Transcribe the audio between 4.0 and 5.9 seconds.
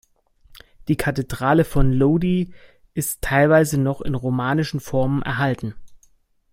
in romanischen Formen erhalten.